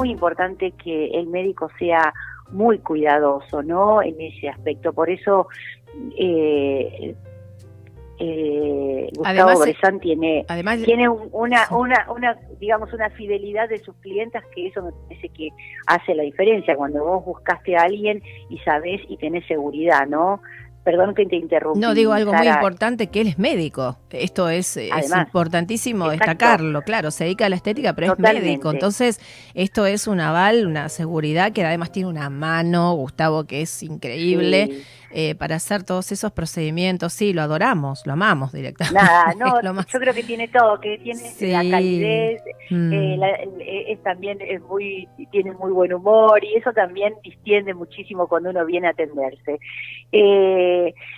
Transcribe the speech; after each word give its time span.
muy 0.00 0.10
importante 0.10 0.72
que 0.72 1.10
el 1.10 1.26
médico 1.26 1.70
sea 1.78 2.12
muy 2.50 2.78
cuidadoso, 2.78 3.62
¿no? 3.62 4.02
En 4.02 4.20
ese 4.20 4.48
aspecto. 4.48 4.92
Por 4.92 5.08
eso 5.10 5.46
eh, 6.18 7.14
eh, 8.18 9.08
Gustavo 9.16 9.48
además, 9.50 10.00
tiene, 10.00 10.44
tiene 10.84 11.08
una, 11.08 11.66
una, 11.70 12.06
una, 12.10 12.38
digamos, 12.58 12.92
una 12.92 13.08
fidelidad 13.10 13.68
de 13.68 13.78
sus 13.78 13.94
clientes 13.96 14.42
que 14.54 14.66
eso 14.66 14.82
me 14.82 14.92
parece 14.92 15.30
que 15.30 15.48
hace 15.86 16.14
la 16.14 16.22
diferencia 16.22 16.76
cuando 16.76 17.02
vos 17.02 17.24
buscaste 17.24 17.76
a 17.76 17.82
alguien 17.82 18.22
y 18.50 18.58
sabés 18.58 19.00
y 19.08 19.16
tenés 19.16 19.46
seguridad, 19.46 20.06
¿no? 20.06 20.42
Perdón 20.84 21.14
que 21.14 21.26
te 21.26 21.36
interrumpa. 21.36 21.78
No, 21.78 21.94
digo 21.94 22.12
algo 22.12 22.32
muy 22.32 22.48
importante, 22.48 23.08
que 23.08 23.20
él 23.20 23.26
es 23.28 23.38
médico. 23.38 23.98
Esto 24.10 24.48
es, 24.48 24.76
importantísimo 24.76 26.08
destacarlo. 26.08 26.82
Claro, 26.82 27.10
se 27.10 27.24
dedica 27.24 27.46
a 27.46 27.48
la 27.48 27.56
estética, 27.56 27.92
pero 27.94 28.14
es 28.14 28.18
médico. 28.18 28.70
Entonces, 28.70 29.20
esto 29.54 29.86
es 29.86 30.06
un 30.06 30.20
aval, 30.20 30.66
una 30.66 30.88
seguridad 30.88 31.52
que 31.52 31.64
además 31.64 31.92
tiene 31.92 32.08
una 32.08 32.30
mano, 32.30 32.94
Gustavo, 32.94 33.44
que 33.44 33.62
es 33.62 33.82
increíble. 33.82 34.82
Eh, 35.12 35.34
para 35.34 35.56
hacer 35.56 35.82
todos 35.82 36.12
esos 36.12 36.30
procedimientos. 36.30 37.12
Sí, 37.12 37.32
lo 37.32 37.42
adoramos, 37.42 38.06
lo 38.06 38.12
amamos 38.12 38.52
directamente. 38.52 39.00
Nada, 39.02 39.34
no, 39.38 39.82
yo 39.84 39.98
creo 39.98 40.14
que 40.14 40.22
tiene 40.22 40.46
todo, 40.46 40.80
que 40.80 40.98
tiene 40.98 41.20
la 41.52 41.68
calidez, 41.68 42.42
mm. 42.70 42.92
eh, 42.92 43.18
eh, 43.58 43.84
es 43.88 44.02
también 44.04 44.38
es 44.40 44.62
muy, 44.62 45.08
tiene 45.32 45.50
muy 45.52 45.72
buen 45.72 45.92
humor 45.92 46.44
y 46.44 46.54
eso 46.54 46.72
también 46.72 47.14
distiende 47.24 47.74
muchísimo 47.74 48.28
cuando 48.28 48.50
uno 48.50 48.64
viene 48.64 48.86
a 48.86 48.90
atenderse. 48.90 49.58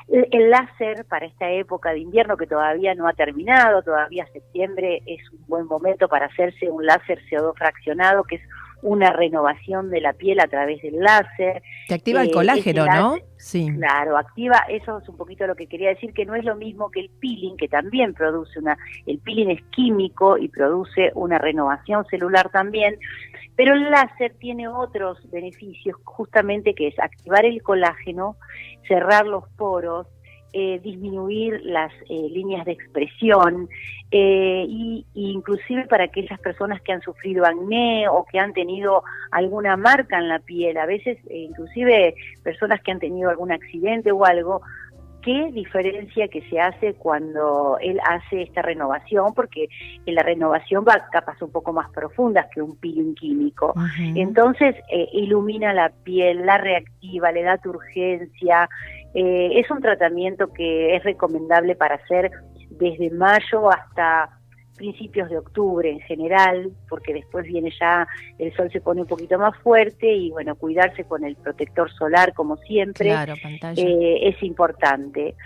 El, 0.09 0.29
el 0.31 0.51
láser 0.51 1.05
para 1.07 1.27
esta 1.27 1.51
época 1.51 1.93
de 1.93 2.01
invierno 2.01 2.37
que 2.37 2.47
todavía 2.47 2.95
no 2.95 3.09
ha 3.09 3.13
terminado, 3.13 3.83
todavía 3.83 4.27
septiembre 4.33 5.03
es 5.07 5.21
un 5.31 5.47
buen 5.47 5.67
momento 5.67 6.09
para 6.09 6.27
hacerse 6.27 6.71
un 6.71 6.87
láser 6.87 7.21
CO2 7.31 7.57
fraccionado, 7.57 8.25
que 8.25 8.37
es 8.37 8.43
una 8.83 9.13
renovación 9.13 9.91
de 9.91 10.01
la 10.01 10.13
piel 10.13 10.41
a 10.41 10.49
través 10.49 10.83
del 10.83 10.99
láser. 10.99 11.63
Te 11.89 11.95
activa 11.95 12.23
el 12.23 12.29
eh, 12.29 12.33
colágeno, 12.33 12.85
¿no? 12.87 13.17
Sí. 13.37 13.73
Claro, 13.77 14.19
activa, 14.19 14.65
eso 14.69 14.99
es 14.99 15.09
un 15.09 15.17
poquito 15.17 15.47
lo 15.47 15.55
que 15.55 15.69
quería 15.69 15.91
decir, 15.91 16.13
que 16.13 16.27
no 16.27 16.35
es 16.35 16.45
lo 16.45 16.57
mismo 16.57 16.91
que 16.91 17.01
el 17.01 17.11
peeling, 17.21 17.57
que 17.57 17.69
también 17.69 18.13
produce 18.13 18.59
una, 18.59 18.77
el 19.07 19.19
peeling 19.19 19.51
es 19.51 19.63
químico 19.71 20.37
y 20.37 20.49
produce 20.49 21.13
una 21.15 21.39
renovación 21.39 22.05
celular 22.07 22.51
también, 22.51 22.99
pero 23.57 23.75
el 23.75 23.91
láser 23.91 24.35
tiene 24.39 24.69
otros 24.69 25.19
beneficios, 25.31 25.97
justamente 26.05 26.75
que 26.75 26.89
es 26.89 26.99
activar 26.99 27.45
el 27.45 27.63
colágeno, 27.63 28.37
cerrar 28.87 29.27
los 29.27 29.49
poros, 29.57 30.07
eh, 30.55 30.81
disminuir 30.83 31.63
las 31.65 31.91
eh, 32.11 32.29
líneas 32.31 32.67
de 32.67 32.73
expresión 32.73 33.71
eh, 34.11 34.67
y, 34.69 35.07
inclusive 35.15 35.87
para 35.87 36.05
aquellas 36.05 36.39
personas 36.41 36.83
que 36.83 36.93
han 36.93 37.01
sufrido 37.01 37.47
acné 37.47 38.07
o 38.07 38.27
que 38.31 38.39
han 38.39 38.53
tenido 38.53 39.03
alguna 39.31 39.79
marca 39.79 40.19
en 40.19 40.29
la 40.29 40.41
piel, 40.41 40.77
a 40.77 40.85
veces 40.85 41.17
inclusive 41.31 42.15
personas 42.43 42.83
que 42.83 42.93
han 42.93 42.99
tenido 42.99 43.31
algún 43.31 43.51
accidente 43.51 44.13
o 44.13 44.27
algo, 44.27 44.61
qué 45.23 45.51
diferencia 45.53 46.29
que 46.29 46.43
se 46.49 46.61
hace 46.61 46.95
cuando 46.95 47.79
él 47.81 48.01
hace 48.05 48.43
esta 48.43 48.63
renovación, 48.63 49.35
porque 49.35 49.69
en 50.05 50.15
la 50.15 50.23
renovación 50.23 50.85
va 50.87 50.95
a 50.95 51.11
capas 51.11 51.41
un 51.43 51.51
poco 51.51 51.73
más 51.73 51.91
profundas 51.91 52.47
que 52.53 52.61
un 52.61 52.77
peeling 52.77 53.15
químico. 53.15 53.75
Entonces, 54.15 54.77
ilumina 55.13 55.73
la 55.73 55.91
piel, 56.05 56.45
la 56.45 56.59
reactiva, 56.59 57.33
le 57.33 57.43
da 57.43 57.59
turgencia, 57.59 58.69
eh, 59.15 59.61
es 59.61 59.71
un 59.71 59.81
tratamiento 59.81 60.53
que 60.53 60.97
es 60.97 61.05
recomendable 61.05 61.75
para 61.75 61.97
hacer 61.97 62.31
desde 62.71 63.11
mayo 63.11 63.71
hasta 63.71 64.31
principios 64.83 65.31
de 65.31 65.39
octubre 65.39 65.89
en 65.89 66.01
general, 66.01 66.73
porque 66.89 67.15
después 67.15 67.47
viene 67.47 67.71
ya, 67.81 68.09
el 68.37 68.53
sol 68.57 68.69
se 68.73 68.81
pone 68.81 69.03
un 69.03 69.07
poquito 69.07 69.39
más 69.39 69.57
fuerte 69.59 70.13
y 70.13 70.33
bueno, 70.33 70.57
cuidarse 70.57 71.05
con 71.05 71.25
el 71.25 71.37
protector 71.37 71.89
solar 71.93 72.35
como 72.35 72.57
siempre 72.57 73.15
eh, 73.77 74.29
es 74.29 74.43
importante. 74.43 75.37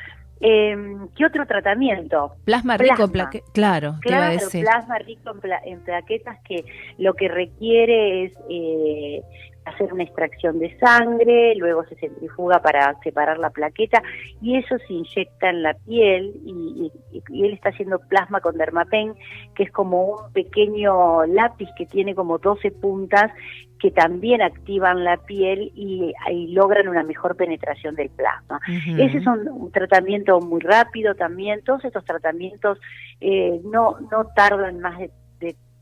Eh, 0.40 0.74
¿Qué 1.14 1.26
otro 1.26 1.46
tratamiento? 1.46 2.36
Plasma 2.46 2.78
rico 2.78 3.04
en 3.04 3.10
plaquetas, 3.10 3.50
claro, 3.52 3.96
claro 4.00 4.38
plasma 4.50 4.98
rico 5.00 5.32
en, 5.64 5.80
plaquetas 5.80 6.38
que 6.42 6.64
lo 6.96 7.12
que 7.12 7.28
requiere 7.28 8.24
es 8.24 8.32
eh, 8.48 9.22
hacer 9.66 9.92
una 9.92 10.04
extracción 10.04 10.58
de 10.58 10.76
sangre, 10.78 11.54
luego 11.56 11.84
se 11.84 11.96
centrifuga 11.96 12.62
para 12.62 12.98
separar 13.02 13.38
la 13.38 13.50
plaqueta 13.50 14.02
y 14.40 14.56
eso 14.56 14.78
se 14.86 14.92
inyecta 14.92 15.50
en 15.50 15.62
la 15.62 15.74
piel 15.74 16.32
y, 16.44 16.92
él 17.12 17.52
está 17.52 17.70
haciendo 17.70 17.98
plasma 17.98 18.40
con 18.40 18.56
dermapen, 18.56 19.14
que 19.54 19.64
es 19.64 19.72
como 19.72 20.04
un 20.04 20.32
pequeño 20.32 21.26
lápiz 21.26 21.68
que 21.76 21.86
tiene 21.86 22.14
como 22.14 22.38
12 22.38 22.70
puntas 22.70 23.32
que 23.80 23.90
también 23.90 24.40
activan 24.42 25.04
la 25.04 25.16
piel 25.18 25.72
y, 25.74 26.14
logran 26.52 26.88
una 26.88 27.02
mejor 27.02 27.36
penetración 27.36 27.94
del 27.94 28.10
plasma. 28.10 28.60
Ese 28.98 29.18
es 29.18 29.26
un, 29.26 29.70
tratamiento 29.72 30.40
muy 30.40 30.60
rápido 30.60 31.14
también, 31.14 31.62
todos 31.64 31.84
estos 31.84 32.04
tratamientos 32.04 32.78
eh, 33.20 33.60
no, 33.64 33.98
no 34.10 34.26
tardan 34.34 34.80
más 34.80 34.98
de 34.98 35.10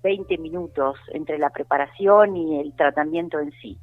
20 0.04 0.38
minutos 0.38 0.96
entre 1.12 1.38
la 1.38 1.50
preparación 1.50 2.36
y 2.36 2.60
el 2.60 2.76
tratamiento 2.76 3.40
en 3.40 3.50
sí. 3.60 3.78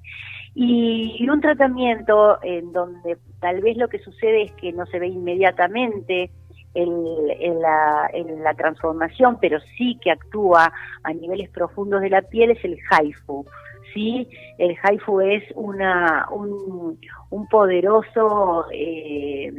Y, 0.54 1.28
un 1.30 1.42
tratamiento 1.42 2.38
en 2.44 2.72
donde 2.72 3.18
tal 3.40 3.62
vez 3.62 3.78
lo 3.78 3.88
que 3.88 4.00
sucede 4.00 4.44
es 4.44 4.52
que 4.54 4.72
no 4.72 4.86
se 4.86 5.00
ve 5.00 5.08
inmediatamente 5.08 6.30
en, 6.74 7.62
la, 7.62 8.54
transformación, 8.56 9.38
pero 9.42 9.60
sí 9.78 9.98
que 10.02 10.12
actúa 10.12 10.72
a 11.04 11.14
niveles 11.14 11.50
profundos 11.50 12.02
de 12.02 12.10
la 12.10 12.22
piel, 12.22 12.52
es 12.52 12.64
el 12.64 12.78
HIFU. 12.78 13.46
¿sí? 13.94 14.28
El 14.58 14.78
HIFU 14.78 15.22
es 15.22 15.44
una, 15.56 16.28
un, 16.32 17.00
un 17.30 17.48
poderoso 17.48 18.66
eh, 18.72 19.52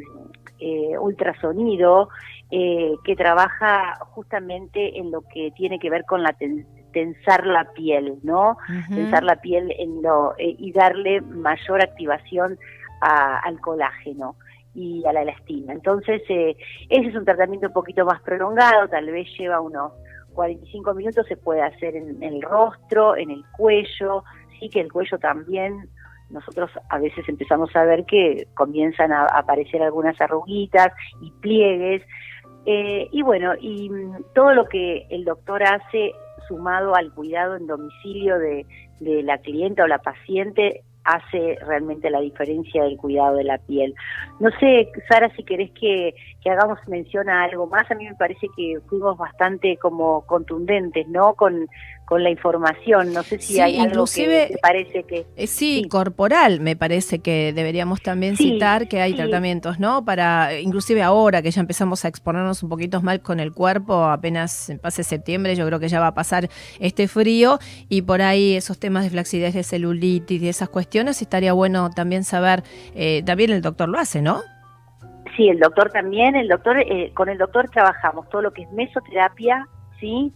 eh, 0.62 0.96
ultrasonido 0.98 2.08
eh, 2.50 2.94
que 3.04 3.16
trabaja 3.16 3.98
justamente 4.10 4.98
en 4.98 5.10
lo 5.10 5.22
que 5.22 5.50
tiene 5.56 5.78
que 5.78 5.90
ver 5.90 6.04
con 6.04 6.22
la 6.22 6.36
tensar 6.92 7.46
la 7.46 7.72
piel, 7.72 8.18
¿no? 8.22 8.58
Tensar 8.88 9.24
la 9.24 9.36
piel 9.36 9.74
en 9.78 10.02
lo, 10.02 10.34
eh, 10.38 10.54
y 10.58 10.70
darle 10.72 11.20
mayor 11.22 11.82
activación 11.82 12.58
al 13.00 13.60
colágeno 13.60 14.36
y 14.74 15.04
a 15.06 15.12
la 15.12 15.22
elastina. 15.22 15.72
Entonces, 15.72 16.22
eh, 16.28 16.56
ese 16.88 17.08
es 17.08 17.16
un 17.16 17.24
tratamiento 17.24 17.66
un 17.66 17.72
poquito 17.72 18.04
más 18.04 18.20
prolongado, 18.22 18.86
tal 18.88 19.06
vez 19.10 19.26
lleva 19.36 19.60
unos 19.60 19.92
45 20.34 20.94
minutos, 20.94 21.26
se 21.26 21.36
puede 21.36 21.62
hacer 21.62 21.96
en, 21.96 22.22
el 22.22 22.40
rostro, 22.42 23.16
en 23.16 23.30
el 23.30 23.42
cuello, 23.56 24.22
sí 24.60 24.68
que 24.68 24.80
el 24.80 24.92
cuello 24.92 25.18
también 25.18 25.88
nosotros 26.32 26.70
a 26.88 26.98
veces 26.98 27.28
empezamos 27.28 27.75
a 27.76 27.84
ver 27.84 28.04
que 28.04 28.48
comienzan 28.54 29.12
a 29.12 29.26
aparecer 29.26 29.82
algunas 29.82 30.20
arruguitas 30.20 30.93
y 31.20 31.31
pliegues, 31.31 32.03
eh, 32.65 33.09
y 33.10 33.22
bueno, 33.22 33.54
y 33.60 33.91
mm, 33.91 34.25
todo 34.34 34.54
lo 34.54 34.69
que 34.69 35.06
el 35.10 35.25
doctor 35.25 35.62
hace 35.62 36.12
sumado 36.48 36.94
al 36.94 37.12
cuidado 37.12 37.56
en 37.56 37.66
domicilio 37.66 38.38
de, 38.38 38.66
de 39.00 39.22
la 39.22 39.38
clienta 39.38 39.84
o 39.84 39.87
la 39.87 39.98
paciente 39.98 40.82
hace 41.04 41.59
realmente 41.66 42.10
la 42.10 42.21
diferencia 42.21 42.84
del 42.84 42.97
cuidado 42.97 43.37
de 43.37 43.44
la 43.44 43.59
piel. 43.59 43.94
No 44.38 44.50
sé, 44.60 44.88
Sara, 45.09 45.34
si 45.34 45.42
querés 45.42 45.71
que, 45.72 46.15
que, 46.42 46.50
hagamos 46.50 46.78
mención 46.87 47.28
a 47.28 47.44
algo 47.44 47.66
más, 47.66 47.91
a 47.91 47.94
mí 47.94 48.04
me 48.09 48.15
parece 48.15 48.47
que 48.56 48.78
fuimos 48.88 49.16
bastante 49.19 49.76
como 49.78 50.25
contundentes, 50.26 51.09
¿no? 51.09 51.34
Con, 51.34 51.66
con 52.06 52.22
la 52.22 52.30
información. 52.30 53.12
No 53.12 53.22
sé 53.22 53.38
si 53.38 53.60
hay 53.60 53.78
algo 53.78 54.04
que 54.04 54.48
te 54.52 54.58
parece 54.58 55.04
que... 55.04 55.26
Eh, 55.36 55.46
sí, 55.46 55.86
corporal 55.88 56.60
me 56.60 56.76
parece 56.76 57.20
que 57.20 57.52
deberíamos 57.52 58.02
también 58.02 58.36
citar 58.36 58.88
que 58.88 59.00
hay 59.00 59.14
tratamientos, 59.14 59.78
¿no? 59.78 60.04
Para, 60.04 60.58
inclusive 60.58 61.02
ahora 61.02 61.42
que 61.42 61.50
ya 61.50 61.60
empezamos 61.60 62.04
a 62.04 62.08
exponernos 62.08 62.62
un 62.62 62.68
poquito 62.68 63.00
más 63.02 63.20
con 63.20 63.41
el 63.41 63.52
cuerpo, 63.52 64.04
apenas 64.04 64.72
pase 64.82 65.04
septiembre, 65.04 65.56
yo 65.56 65.66
creo 65.66 65.80
que 65.80 65.88
ya 65.88 66.00
va 66.00 66.09
a 66.09 66.15
pasar 66.15 66.48
este 66.80 67.09
frío 67.09 67.59
y 67.88 68.03
por 68.03 68.22
ahí 68.22 68.56
esos 68.56 68.78
temas 68.78 69.04
de 69.04 69.10
flacidez, 69.10 69.54
de 69.54 69.62
celulitis, 69.62 70.42
y 70.42 70.48
esas 70.48 70.68
cuestiones, 70.68 71.22
estaría 71.22 71.53
bueno 71.53 71.91
también 71.91 72.24
saber, 72.24 72.62
eh, 72.94 73.22
también 73.24 73.50
el 73.50 73.62
doctor 73.62 73.88
lo 73.88 73.98
hace, 73.98 74.22
¿no? 74.22 74.42
Sí, 75.36 75.48
el 75.48 75.59
doctor 75.59 75.91
también, 75.91 76.36
el 76.36 76.48
doctor, 76.48 76.78
eh, 76.78 77.10
con 77.15 77.28
el 77.28 77.38
doctor 77.38 77.71
trabajamos 77.71 78.28
todo 78.28 78.42
lo 78.42 78.53
que 78.53 78.62
es 78.62 78.72
mesoterapia, 78.72 79.66
¿sí? 79.98 80.32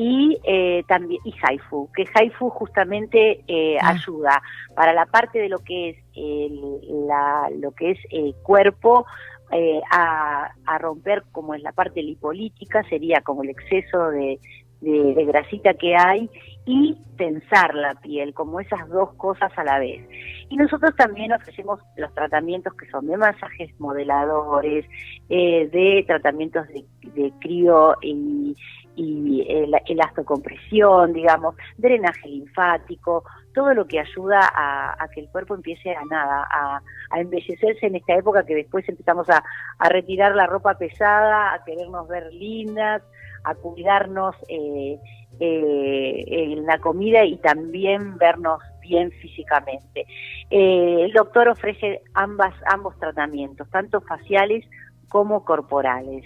Y 0.00 0.38
eh, 0.44 0.84
también 0.86 1.20
y 1.24 1.34
Haifu, 1.42 1.90
que 1.92 2.06
Haifu 2.14 2.50
justamente 2.50 3.42
eh, 3.48 3.76
ah. 3.82 3.90
ayuda 3.90 4.40
para 4.76 4.92
la 4.92 5.06
parte 5.06 5.40
de 5.40 5.48
lo 5.48 5.58
que 5.58 5.90
es 5.90 5.96
el, 6.14 7.06
la, 7.08 7.50
lo 7.58 7.72
que 7.72 7.90
es 7.90 7.98
el 8.10 8.32
cuerpo 8.44 9.06
eh, 9.50 9.80
a, 9.90 10.52
a, 10.66 10.78
romper 10.78 11.24
como 11.32 11.54
es 11.54 11.62
la 11.64 11.72
parte 11.72 12.00
lipolítica 12.00 12.84
sería 12.84 13.22
como 13.22 13.42
el 13.42 13.50
exceso 13.50 14.10
de, 14.10 14.38
de, 14.80 15.24
grasita 15.24 15.74
que 15.74 15.96
hay 15.96 16.30
y 16.64 16.96
tensar 17.16 17.74
la 17.74 17.94
piel, 17.96 18.34
como 18.34 18.60
esas 18.60 18.88
dos 18.90 19.14
cosas 19.14 19.50
a 19.56 19.64
la 19.64 19.80
vez. 19.80 20.06
Y 20.48 20.56
nosotros 20.56 20.94
también 20.96 21.32
ofrecemos 21.32 21.80
los 21.96 22.14
tratamientos 22.14 22.74
que 22.74 22.88
son 22.90 23.06
de 23.06 23.16
masajes 23.16 23.70
modeladores, 23.80 24.84
eh, 25.28 25.68
de 25.72 26.04
tratamientos 26.06 26.68
de, 26.68 26.84
de 27.14 27.32
crío 27.40 27.96
y, 28.02 28.54
y 28.98 29.46
el, 29.48 29.74
el 29.86 31.12
digamos, 31.14 31.54
drenaje 31.76 32.28
linfático, 32.28 33.24
todo 33.54 33.74
lo 33.74 33.86
que 33.86 34.00
ayuda 34.00 34.40
a, 34.54 35.08
que 35.14 35.20
el 35.20 35.28
cuerpo 35.28 35.54
empiece 35.54 35.94
a 35.94 36.04
nada, 36.04 36.46
a, 36.50 36.80
embellecerse 37.18 37.86
en 37.86 37.96
esta 37.96 38.14
época 38.14 38.44
que 38.44 38.54
después 38.54 38.88
empezamos 38.88 39.28
a, 39.30 39.42
retirar 39.88 40.34
la 40.34 40.46
ropa 40.46 40.74
pesada, 40.74 41.54
a 41.54 41.64
querernos 41.64 42.08
ver 42.08 42.32
lindas, 42.32 43.02
a 43.44 43.54
cuidarnos 43.54 44.34
eh, 44.48 44.98
eh, 45.40 46.24
en 46.28 46.66
la 46.66 46.78
comida 46.78 47.24
y 47.24 47.36
también 47.36 48.18
vernos 48.18 48.60
bien 48.80 49.10
físicamente. 49.12 50.06
Eh, 50.50 51.04
el 51.04 51.12
doctor 51.12 51.48
ofrece 51.48 52.02
ambas, 52.14 52.54
ambos 52.66 52.98
tratamientos, 52.98 53.68
tanto 53.70 54.00
faciales 54.00 54.64
como 55.08 55.44
corporales. 55.44 56.24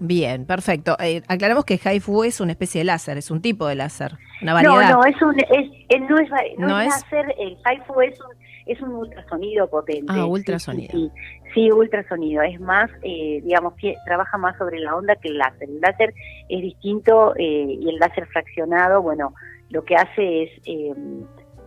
Bien, 0.00 0.46
perfecto. 0.46 0.96
Eh, 1.00 1.22
aclaramos 1.28 1.64
que 1.64 1.78
HIFU 1.82 2.24
es 2.24 2.40
una 2.40 2.52
especie 2.52 2.80
de 2.80 2.84
láser, 2.84 3.18
es 3.18 3.30
un 3.30 3.42
tipo 3.42 3.66
de 3.66 3.74
láser, 3.74 4.12
una 4.42 4.54
variedad. 4.54 4.90
No, 4.90 5.00
no, 5.00 5.04
es 5.04 5.20
un, 5.20 5.38
es, 5.38 5.70
eh, 5.88 6.00
no 6.00 6.18
es, 6.18 6.30
no, 6.58 6.80
es, 6.80 6.88
láser, 6.88 7.34
el 7.38 7.56
HIFU 7.56 8.00
es 8.02 8.20
un, 8.20 8.26
es 8.66 8.80
un 8.80 8.92
ultrasonido 8.94 9.68
potente. 9.68 10.12
Ah, 10.14 10.26
ultrasonido. 10.26 11.10
Sí, 11.54 11.72
ultrasonido. 11.72 12.42
Es 12.42 12.60
más, 12.60 12.90
eh, 13.02 13.40
digamos, 13.42 13.74
que 13.74 13.96
trabaja 14.04 14.38
más 14.38 14.56
sobre 14.58 14.78
la 14.78 14.94
onda 14.94 15.16
que 15.16 15.28
el 15.28 15.38
láser. 15.38 15.68
El 15.68 15.80
láser 15.80 16.14
es 16.48 16.62
distinto 16.62 17.34
eh, 17.36 17.78
y 17.80 17.88
el 17.88 17.96
láser 17.96 18.26
fraccionado, 18.26 19.02
bueno, 19.02 19.34
lo 19.70 19.84
que 19.84 19.96
hace 19.96 20.44
es, 20.44 20.50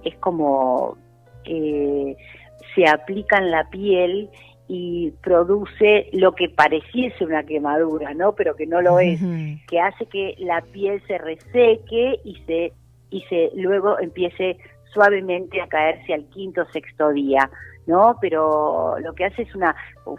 es 0.03 0.15
como 0.19 0.97
se 1.43 2.87
aplica 2.87 3.37
en 3.37 3.51
la 3.51 3.69
piel 3.69 4.29
y 4.73 5.11
produce 5.21 6.07
lo 6.13 6.33
que 6.33 6.47
pareciese 6.47 7.25
una 7.25 7.43
quemadura, 7.43 8.13
¿no? 8.13 8.31
Pero 8.31 8.55
que 8.55 8.65
no 8.65 8.81
lo 8.81 9.01
es, 9.01 9.19
que 9.67 9.81
hace 9.81 10.05
que 10.05 10.35
la 10.39 10.61
piel 10.61 11.03
se 11.07 11.17
reseque 11.17 12.21
y 12.23 12.37
se 12.47 12.71
y 13.09 13.21
se 13.23 13.51
luego 13.53 13.99
empiece 13.99 14.57
suavemente 14.93 15.59
a 15.59 15.67
caerse 15.67 16.13
al 16.13 16.23
quinto 16.29 16.61
o 16.61 16.71
sexto 16.71 17.09
día, 17.09 17.51
¿no? 17.85 18.15
Pero 18.21 18.97
lo 18.99 19.13
que 19.13 19.25
hace 19.25 19.41
es 19.41 19.53
una 19.55 19.75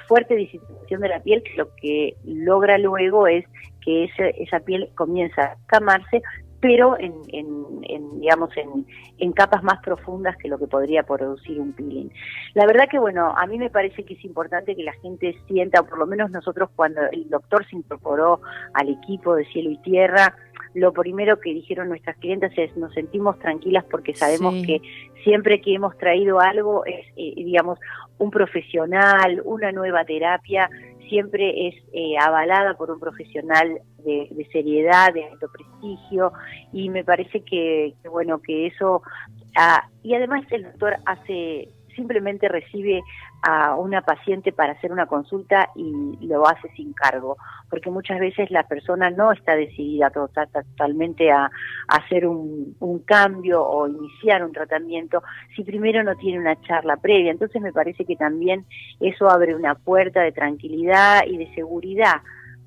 fuerte 0.07 0.35
disipación 0.35 1.01
de 1.01 1.09
la 1.09 1.21
piel 1.21 1.43
que 1.43 1.57
lo 1.57 1.75
que 1.77 2.17
logra 2.23 2.77
luego 2.77 3.27
es 3.27 3.47
que 3.83 4.05
esa 4.37 4.61
piel 4.61 4.91
comienza 4.95 5.43
a 5.45 5.57
camarse, 5.65 6.21
pero 6.63 6.97
en, 6.97 7.13
en, 7.33 8.21
digamos 8.21 8.51
en, 8.57 9.33
capas 9.33 9.65
más 9.65 9.81
profundas 9.83 10.37
que 10.37 10.47
lo 10.47 10.59
que 10.59 10.69
podría 10.69 11.03
producir 11.03 11.59
un 11.59 11.73
peeling. 11.73 12.11
La 12.55 12.67
verdad 12.67 12.85
que 12.89 13.01
bueno, 13.01 13.35
a 13.37 13.47
mí 13.47 13.59
me 13.59 13.69
parece 13.69 14.05
que 14.05 14.15
es 14.15 14.25
importante 14.25 14.77
que 14.77 14.85
la 14.85 14.93
gente 14.93 15.37
sienta, 15.49 15.81
o 15.81 15.87
por 15.87 15.99
lo 15.99 16.07
menos 16.07 16.31
nosotros 16.31 16.71
cuando 16.77 17.01
el 17.11 17.29
doctor 17.29 17.67
se 17.69 17.77
incorporó 17.77 18.41
al 18.75 18.89
equipo 18.91 19.35
de 19.35 19.45
Cielo 19.47 19.71
y 19.71 19.79
Tierra, 19.79 20.37
lo 20.75 20.93
primero 20.93 21.41
que 21.41 21.53
dijeron 21.53 21.89
nuestras 21.89 22.17
clientes 22.19 22.53
es 22.57 22.77
nos 22.77 22.95
sentimos 22.95 23.39
tranquilas 23.41 23.85
porque 23.91 24.15
sabemos 24.15 24.55
que 24.65 24.81
siempre 25.25 25.61
que 25.61 25.75
hemos 25.75 25.99
traído 25.99 26.41
algo 26.41 26.85
es, 26.87 27.07
eh, 27.17 27.35
digamos, 27.37 27.79
un 28.19 28.31
profesional, 28.31 29.43
una 29.45 29.73
nueva 29.73 30.05
terapia, 30.05 30.71
siempre 31.13 31.69
es 31.69 31.75
eh, 31.93 32.17
avalada 32.19 32.73
por 32.73 32.91
un 32.91 32.99
profesional 32.99 33.83
de, 34.03 34.49
seriedad, 34.51 35.13
de 35.13 35.27
alto 35.27 35.47
prestigio, 35.53 36.33
y 36.73 36.89
me 36.89 37.05
parece 37.05 37.43
que, 37.45 37.93
bueno, 38.11 38.41
que 38.41 38.69
eso, 38.69 39.03
ah, 39.55 39.87
y 40.03 40.15
además 40.15 40.47
el 40.51 40.63
doctor 40.63 40.97
hace 41.05 41.69
simplemente 41.95 42.49
recibe 42.49 43.03
a 43.43 43.75
una 43.77 44.03
paciente 44.03 44.53
para 44.53 44.73
hacer 44.73 44.93
una 44.93 45.07
consulta 45.07 45.71
y 45.75 46.27
lo 46.27 46.47
hace 46.47 46.69
sin 46.77 46.93
cargo, 46.93 47.37
porque 47.69 47.91
muchas 47.91 48.21
veces 48.21 48.51
la 48.51 48.65
persona 48.65 49.11
no 49.11 49.33
está 49.33 49.57
decidida 49.57 50.11
totalmente 50.11 51.31
a, 51.31 51.51
hacer 51.89 52.27
un, 52.27 52.77
cambio 53.05 53.63
o 53.63 53.89
iniciar 53.89 54.45
un 54.45 54.53
tratamiento 54.53 55.23
si 55.57 55.65
primero 55.65 56.03
no 56.05 56.15
tiene 56.17 56.39
una 56.39 56.61
charla 56.63 56.97
previa. 56.97 57.33
Entonces 57.33 57.61
me 57.61 57.73
parece 57.73 58.05
que 58.05 58.17
también 58.17 58.65
eso 59.01 59.29
abre 59.29 59.55
una 59.55 59.75
puerta 59.75 60.21
de 60.21 60.33
tranquilidad 60.33 61.23
y 61.27 61.37
de 61.37 61.53
seguridad 61.55 62.23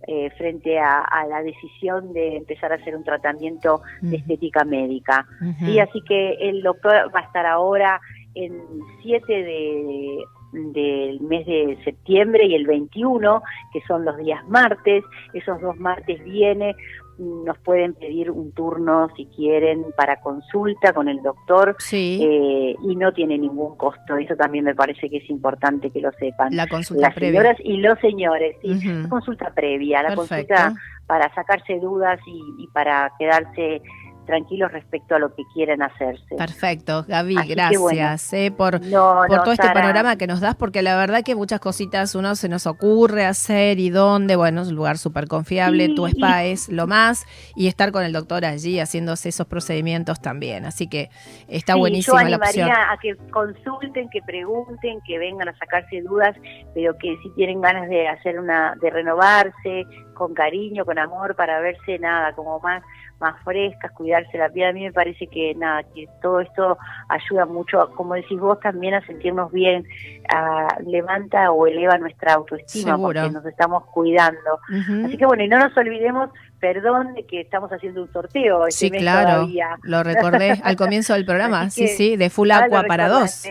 eh, 0.07 0.30
frente 0.38 0.77
a, 0.77 1.25
la 1.27 1.42
decisión 1.42 2.13
de 2.13 2.38
empezar 2.38 2.72
a 2.72 2.75
hacer 2.75 2.95
un 2.95 3.04
tratamiento 3.04 3.81
de 4.01 4.18
estética 4.18 4.63
médica. 4.63 5.25
Sí, 5.60 5.80
así 5.80 6.01
que 6.07 6.33
el 6.42 6.62
doctor 6.62 7.12
va 7.16 7.22
a 7.22 7.24
estar 7.24 7.45
ahora 7.48 8.00
el 8.36 8.62
7 9.02 9.34
de, 9.34 10.24
del 10.52 11.22
mes 11.22 11.46
de 11.46 11.78
septiembre 11.84 12.46
y 12.46 12.56
el 12.56 12.66
21, 12.66 13.42
que 13.74 13.82
son 13.88 14.06
los 14.06 14.18
días 14.18 14.48
martes. 14.48 15.04
Esos 15.34 15.60
dos 15.62 15.78
martes 15.78 16.24
viene, 16.24 16.76
nos 17.18 17.58
pueden 17.60 17.94
pedir 17.94 18.30
un 18.30 18.52
turno 18.52 19.08
si 19.16 19.26
quieren 19.28 19.86
para 19.96 20.20
consulta 20.20 20.94
con 20.94 21.08
el 21.08 21.22
doctor 21.22 21.76
eh, 21.92 22.76
y 22.82 22.96
no 22.96 23.14
tiene 23.14 23.38
ningún 23.38 23.78
costo. 23.78 24.18
Eso 24.18 24.36
también 24.36 24.66
me 24.66 24.76
parece 24.76 25.10
que 25.10 25.18
es 25.18 25.30
importante 25.30 25.90
que 25.92 26.02
lo 26.02 26.12
sepan. 26.14 26.56
La 26.56 26.68
consulta 26.68 27.08
Las 27.08 27.16
señoras 27.16 27.58
y 27.64 27.78
los 27.78 28.00
señores, 28.00 28.58
sí, 28.62 28.80
consulta 29.10 29.52
previa, 29.54 30.04
la 30.04 30.16
consulta 30.16 30.74
para 31.08 31.34
sacarse 31.36 31.80
dudas 31.80 32.20
y, 32.26 32.64
y 32.64 32.68
para 32.68 33.12
quedarse 33.18 33.82
tranquilos 34.25 34.72
respecto 34.72 35.16
a 35.16 35.19
lo 35.19 35.33
que 35.33 35.44
quieren 35.54 35.81
hacerse. 35.81 36.36
Perfecto, 36.38 37.06
Gaby, 37.07 37.36
gracias 37.48 38.33
eh, 38.33 38.51
por, 38.51 38.80
por 38.80 39.44
todo 39.44 39.51
este 39.51 39.69
panorama 39.69 40.18
que 40.18 40.27
nos 40.27 40.42
das, 40.42 40.56
porque 40.56 40.81
la 40.81 40.95
verdad 40.98 41.24
que 41.24 41.36
muchas 41.36 41.60
cositas 41.60 42.16
uno 42.16 42.36
se 42.36 42.50
nos 42.50 42.68
ocurre 42.68 43.25
hacer 43.25 43.80
y 43.80 43.89
dónde, 43.89 44.36
bueno, 44.36 44.62
es 44.62 44.69
un 44.69 44.75
lugar 44.75 44.98
súper 44.98 45.27
confiable, 45.27 45.89
tu 45.95 46.06
spa 46.07 46.44
es 46.44 46.69
lo 46.69 46.88
más, 46.88 47.25
y 47.56 47.68
estar 47.68 47.92
con 47.92 48.04
el 48.04 48.13
doctor 48.13 48.45
allí 48.45 48.80
haciéndose 48.80 49.30
esos 49.30 49.48
procedimientos 49.48 50.22
también, 50.22 50.66
así 50.66 50.88
que 50.88 51.10
está 51.48 51.75
buenísima 51.75 52.24
la 52.30 52.38
opción. 52.38 52.69
a 52.72 52.98
que 53.01 53.16
consulten, 53.31 54.10
que 54.10 54.22
pregunten, 54.22 55.00
que 55.06 55.18
vengan 55.18 55.50
a 55.50 55.57
sacarse 55.57 56.01
dudas, 56.01 56.36
pero 56.74 56.98
que 56.98 57.18
si 57.24 57.30
tienen 57.36 57.62
ganas 57.62 57.89
de 57.89 58.07
hacer 58.07 58.39
una, 58.39 58.75
de 58.81 58.89
renovarse, 58.89 59.86
con 60.16 60.33
cariño, 60.33 60.86
con 60.86 60.98
amor, 60.98 61.36
para 61.36 61.60
verse 61.60 62.00
nada, 62.00 62.33
como 62.33 62.60
más, 62.60 62.81
más 63.20 63.42
frescas, 63.44 63.92
cuidarse 63.92 64.38
la 64.38 64.50
piel. 64.50 64.70
A 64.70 64.74
mí 64.74 64.84
me 64.84 64.92
parece 64.92 65.28
que 65.28 65.56
nada, 65.56 65.84
que 65.84 66.08
todo 66.22 66.40
esto 66.40 66.78
ayuda 67.10 67.46
mucho, 67.46 67.90
como 67.96 68.16
decís 68.16 68.40
vos, 68.40 68.60
también 68.60 68.94
a 68.94 69.06
sentirnos 69.06 69.52
bien, 69.52 69.86
levanta 70.86 71.52
o 71.52 71.68
eleva 71.68 71.98
nuestra 71.98 72.34
autoestima, 72.34 72.98
porque 72.98 73.30
nos 73.30 73.46
estamos 73.46 73.86
cuidando. 73.86 74.60
Así 75.06 75.18
que 75.18 75.26
bueno, 75.26 75.44
y 75.44 75.48
no 75.48 75.60
nos 75.60 75.76
olvidemos 75.78 76.30
perdón 76.60 77.14
de 77.14 77.26
que 77.26 77.42
estamos 77.42 77.72
haciendo 77.72 78.02
un 78.02 78.12
sorteo. 78.12 78.68
Este 78.68 78.89
sí, 78.89 78.92
claro, 78.92 79.48
lo 79.84 80.04
recordé 80.04 80.60
al 80.63 80.75
comienzo 80.75 81.13
del 81.13 81.25
programa, 81.25 81.70
sí, 81.70 81.88
sí, 81.88 82.18
de 82.18 82.30
Full 82.30 82.51
Aqua 82.51 82.84
para 82.84 83.08
dos. 83.08 83.48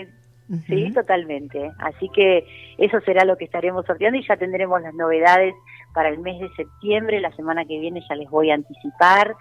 Sí, 0.66 0.92
totalmente. 0.92 1.70
Así 1.78 2.10
que 2.14 2.46
eso 2.76 3.00
será 3.00 3.24
lo 3.24 3.36
que 3.36 3.46
estaremos 3.46 3.86
sorteando 3.86 4.18
y 4.18 4.26
ya 4.26 4.36
tendremos 4.36 4.80
las 4.82 4.92
novedades 4.94 5.54
para 5.94 6.10
el 6.10 6.18
mes 6.18 6.38
de 6.38 6.50
septiembre. 6.54 7.20
La 7.20 7.34
semana 7.34 7.64
que 7.64 7.78
viene 7.78 8.02
ya 8.08 8.14
les 8.14 8.28
voy 8.28 8.50
a 8.50 8.54
anticipar 8.54 9.34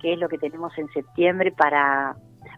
qué 0.00 0.14
es 0.14 0.18
lo 0.18 0.28
que 0.28 0.38
tenemos 0.38 0.76
en 0.78 0.88
septiembre 0.88 1.52
para, 1.52 2.16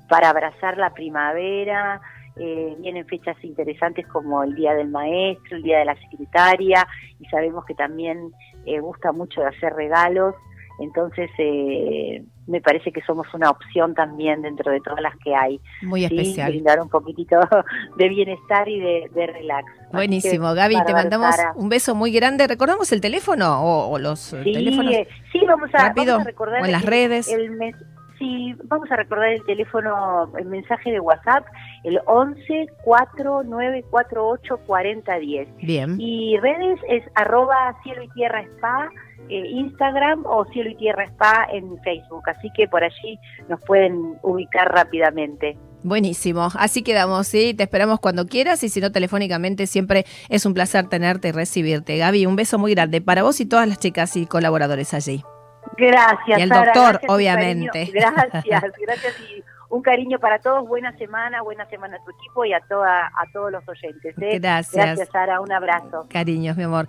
para 0.09 0.31
abrazar 0.31 0.77
la 0.77 0.91
primavera. 0.91 2.01
Eh, 2.37 2.77
vienen 2.79 3.07
fechas 3.07 3.37
interesantes 3.43 4.07
como 4.07 4.43
el 4.43 4.55
Día 4.55 4.75
del 4.75 4.89
Maestro, 4.89 5.57
el 5.57 5.63
Día 5.63 5.81
de 5.81 5.85
la 5.85 5.97
Secretaria 5.97 6.87
y 7.19 7.27
sabemos 7.27 7.65
que 7.65 7.75
también 7.75 8.33
eh, 8.67 8.79
gusta 8.81 9.13
mucho 9.13 9.41
de 9.41 9.49
hacer 9.49 9.73
regalos. 9.75 10.35
Entonces, 10.81 11.31
eh, 11.39 12.25
me 12.47 12.61
parece 12.61 12.91
que 12.91 13.03
somos 13.03 13.27
una 13.35 13.51
opción 13.51 13.95
también 13.95 14.43
dentro 14.43 14.73
de 14.73 14.81
todas 14.81 15.01
las 15.01 15.15
que 15.19 15.35
hay. 15.35 15.61
Muy 15.83 16.05
especial. 16.05 16.51
Brindar 16.51 16.81
un 16.81 16.89
poquitito 16.89 17.39
de 17.97 18.09
bienestar 18.09 18.69
y 18.69 18.81
de, 18.81 19.27
relax. 19.27 19.67
Buenísimo, 19.93 20.55
Gaby, 20.55 20.77
te 20.87 20.93
mandamos 20.93 21.37
un 21.55 21.69
beso 21.69 21.95
muy 21.95 22.13
grande. 22.13 22.47
¿Recordamos 22.47 22.91
el 22.93 23.01
teléfono 23.01 23.91
o, 23.91 23.99
los 23.99 24.21
sí, 24.21 24.53
teléfonos? 24.53 24.95
Sí, 25.31 25.41
vamos 25.47 25.71
a, 25.75 25.93
recordar. 26.25 26.63
O 26.63 26.65
en 26.65 26.73
las 26.73 26.85
redes. 26.85 27.29
El, 27.29 27.59
sí, 28.21 28.55
vamos 28.67 28.89
a 28.93 28.97
recordar 28.97 29.31
el 29.31 29.45
teléfono, 29.45 30.31
el 30.39 30.45
mensaje 30.45 30.93
de 30.93 31.01
WhatsApp, 31.01 31.45
el 31.83 31.99
11 32.07 32.69
4948 32.85 34.57
4010. 34.67 35.49
Bien. 35.57 36.01
Y 36.01 36.39
redes 36.39 36.79
es 36.89 37.03
arroba 37.17 37.75
cielo 37.83 38.05
y 38.05 38.09
tierra 38.11 38.43
spa 38.43 38.91
eh, 39.31 39.49
Instagram 39.49 40.25
o 40.27 40.45
Cielo 40.47 40.71
y 40.71 40.75
Tierra 40.75 41.05
Spa 41.05 41.47
en 41.53 41.81
Facebook. 41.83 42.29
Así 42.29 42.51
que 42.57 42.67
por 42.67 42.83
allí 42.83 43.19
nos 43.49 43.61
pueden 43.63 44.19
ubicar 44.23 44.73
rápidamente. 44.73 45.57
Buenísimo, 45.83 46.49
así 46.57 46.83
quedamos, 46.83 47.27
sí, 47.27 47.55
te 47.55 47.63
esperamos 47.63 48.01
cuando 48.01 48.27
quieras 48.27 48.63
y 48.65 48.69
si 48.69 48.83
no 48.83 48.93
telefónicamente 48.93 49.67
siempre 49.67 50.05
es 50.29 50.45
un 50.45 50.53
placer 50.53 50.89
tenerte 50.89 51.29
y 51.29 51.33
recibirte. 51.33 51.97
Gaby, 51.97 52.27
un 52.27 52.37
beso 52.37 52.59
muy 52.59 52.75
grande 52.75 53.01
para 53.01 53.23
vos 53.23 53.41
y 53.41 53.47
todas 53.47 53.67
las 53.67 53.79
chicas 53.79 54.15
y 54.17 54.27
colaboradores 54.27 54.93
allí. 54.93 55.23
Gracias. 55.77 56.39
Y 56.39 56.43
el 56.43 56.49
doctor, 56.49 57.01
obviamente. 57.09 57.91
Gracias, 57.93 58.45
gracias 58.81 59.21
y 59.21 59.43
un 59.71 59.83
cariño 59.83 60.19
para 60.19 60.41
todos, 60.41 60.67
buena 60.67 60.97
semana, 60.99 61.43
buena 61.43 61.65
semana 61.67 61.97
a 61.97 62.05
tu 62.05 62.11
equipo 62.11 62.45
y 62.45 62.53
a, 62.53 62.61
toda, 62.61 63.07
a 63.07 63.27
todos 63.33 63.53
los 63.53 63.67
oyentes. 63.69 64.15
¿eh? 64.21 64.39
Gracias. 64.39 64.85
Gracias, 64.85 65.09
Sara, 65.11 65.41
un 65.41 65.53
abrazo. 65.53 66.07
Cariños, 66.11 66.57
mi 66.57 66.65
amor. 66.65 66.89